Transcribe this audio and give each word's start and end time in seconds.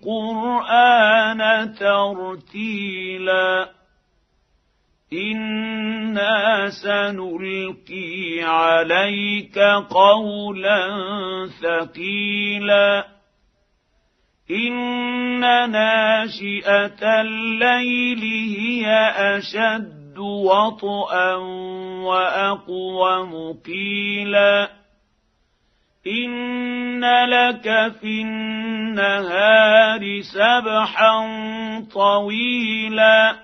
القرآن 0.00 1.40
ترتيلا. 1.74 3.68
أنا 5.12 6.68
سنلقي 6.68 8.40
عليك 8.42 9.58
قولا 9.90 10.88
ثقيلا. 11.62 13.18
ان 14.50 15.70
ناشئه 15.70 17.20
الليل 17.20 18.20
هي 18.58 18.86
اشد 19.36 20.18
وطئا 20.18 21.34
واقوم 22.04 23.52
قيلا 23.52 24.70
لك 27.04 27.92
في 28.00 28.22
النهار 28.22 30.20
سبحا 30.20 31.14
طويلا 31.94 33.36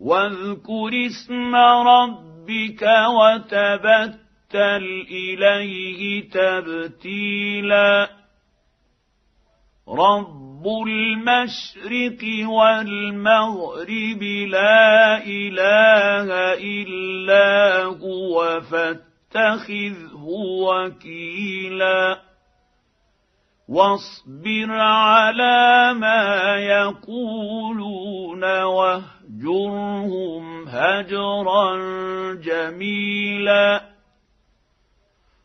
واذكر 0.00 1.06
اسم 1.06 1.54
ربك 1.86 2.82
وتبتل 3.08 4.84
اليه 5.10 6.30
تبتيلا 6.30 8.08
رب 9.88 10.66
المشرق 10.86 12.48
والمغرب 12.48 14.22
لا 14.48 15.24
اله 15.26 16.28
الا 16.54 17.82
هو 17.84 18.60
فاتخذه 19.30 20.24
وكيلا. 20.62 22.22
واصبر 23.68 24.70
على 24.70 25.94
ما 25.94 26.56
يقولون 26.56 28.62
واهجرهم 28.62 30.68
هجرا 30.68 31.76
جميلا. 32.34 33.82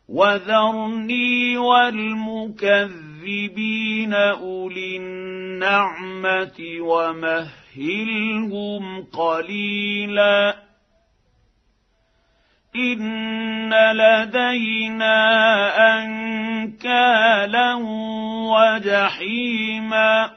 وذرني 0.08 1.56
والمكذبين 1.56 4.14
أولي 4.14 4.96
النعمة 4.96 6.76
ومهلهم 6.80 7.44
قليلا. 9.04 10.62
إن 12.76 13.41
لدينا 13.72 15.18
أنكالا 16.02 17.74
وجحيما 18.52 20.30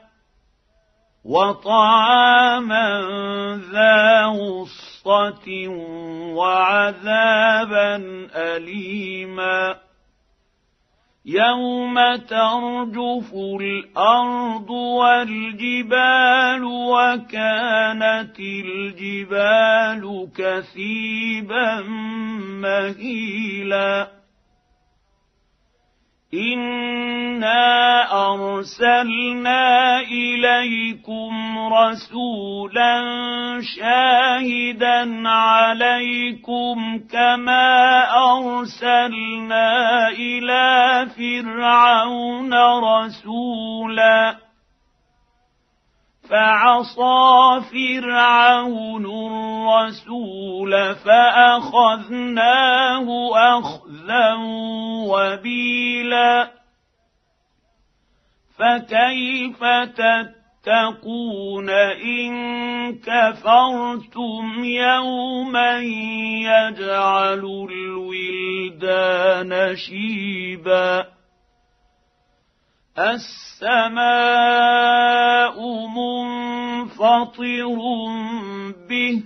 وطعاما 1.24 2.88
ذا 3.72 4.24
غصة 4.26 5.68
وعذابا 6.36 7.96
أليما 8.34 9.85
يوم 11.26 11.94
ترجف 12.16 13.34
الأرض 13.34 14.70
والجبال 14.70 16.64
وكانت 16.64 18.38
الجبال 18.40 20.28
كثيبا 20.36 21.82
مهيلا 22.62 24.16
انا 26.34 27.66
ارسلنا 28.32 30.00
اليكم 30.00 31.58
رسولا 31.72 33.02
شاهدا 33.76 35.28
عليكم 35.28 36.98
كما 37.12 38.04
ارسلنا 38.14 40.08
إلى 40.08 40.75
فرعون 41.08 42.54
رسولا 42.84 44.36
فعصى 46.30 47.60
فرعون 47.72 49.06
الرسول 49.06 50.94
فأخذناه 50.94 52.56
أخذا 53.58 54.34
وبيلا 55.08 56.50
فكيف 58.58 59.64
تتقون 60.66 61.70
إن 61.70 62.32
كفرتم 62.98 64.64
يوما 64.64 65.78
يجعل 66.42 67.68
الولدان 67.70 69.52
شيبا 69.76 71.06
السماء 72.98 74.06
منفطر 75.86 77.78
به 78.88 79.22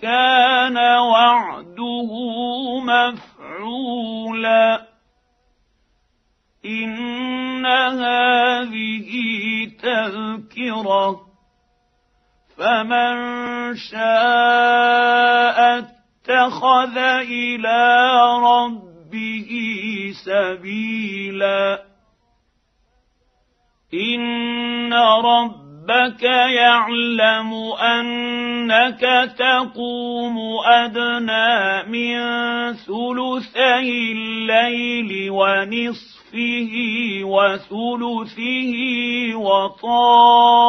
كان 0.00 0.76
وعده 0.98 2.10
مفعولا 2.80 4.66
ان 6.64 7.66
هذه 8.62 9.70
تذكرة 9.82 11.20
فمن 12.56 13.14
شاء 13.76 15.58
اتخذ 15.78 16.98
إلى 16.98 18.10
ربه 18.42 19.50
سبيلا 20.24 21.84
إن 23.94 24.92
ربك 25.82 26.22
يعلم 26.22 27.52
أنك 27.80 29.00
تقوم 29.38 30.38
أدنى 30.66 31.82
من 31.90 32.18
ثلثي 32.72 34.12
الليل 34.12 35.30
ونصفه 35.30 36.72
وثلثه 37.24 38.74
وطائفة 39.34 40.60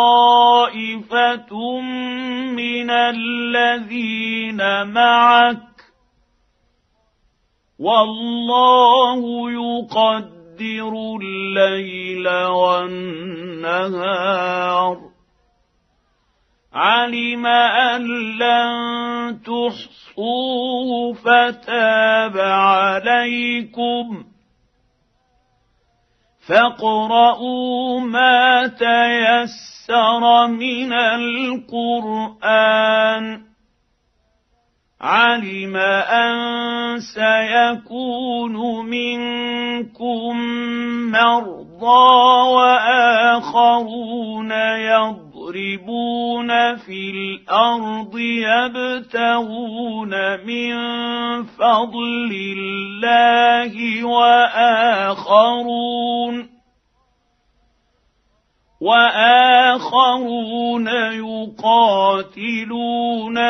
من 2.52 2.90
الذين 2.90 4.62
معك 4.88 5.58
والله 7.80 9.52
يقدر 9.52 10.43
يقدر 10.62 10.94
الليل 11.22 12.28
والنهار. 12.30 13.14
علم 16.74 17.46
أن 17.46 18.02
لن 18.38 19.40
تحصوه 19.42 21.14
فتاب 21.14 22.38
عليكم. 22.38 24.24
فاقرؤوا 26.48 28.00
ما 28.00 28.68
تيسر 28.68 30.48
من 30.48 30.94
القرآن. 30.94 32.34
علم 35.04 35.76
ان 35.76 37.00
سيكون 37.00 38.86
منكم 38.86 40.38
مرضى 41.12 42.14
واخرون 42.56 44.52
يضربون 44.78 46.50
في 46.76 47.10
الأرض 47.12 48.18
يبتغون 48.18 50.10
من 50.46 50.74
فضل 51.44 52.32
الله 52.58 54.04
واخرون 54.06 55.54
واخرون 59.74 60.88
يقاتلون 61.58 62.58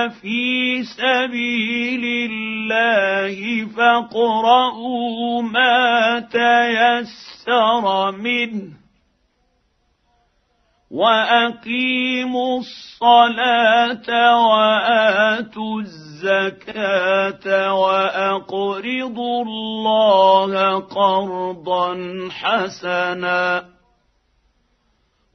في 0.09 0.83
سبيل 0.83 2.31
الله 2.31 3.65
فاقرؤوا 3.65 5.41
ما 5.41 6.19
تيسر 6.19 8.11
منه 8.11 8.73
وأقيموا 10.91 12.59
الصلاة 12.59 14.09
وآتوا 14.47 15.81
الزكاة 15.81 17.73
وأقرضوا 17.73 19.43
الله 19.43 20.79
قرضا 20.79 21.95
حسنا 22.31 23.72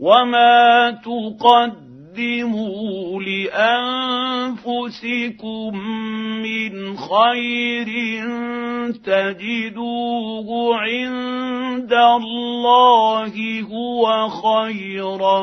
وما 0.01 0.91
تقدموا 0.91 2.69
لانفسكم 3.23 4.69
من 6.43 6.97
خير 6.97 7.89
تجدوه 8.93 10.77
عند 10.77 11.93
الله 11.93 13.63
هو 13.63 14.29
خيرا 14.29 15.39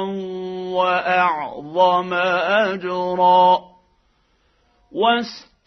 واعظم 0.73 2.13
اجرا 2.13 3.59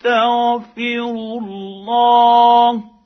واستغفروا 0.05 0.61
الله 1.41 2.98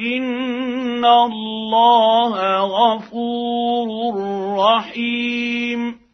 ان 0.00 1.04
الله 1.04 2.34
غفور 2.60 3.88
رحيم 4.58 6.05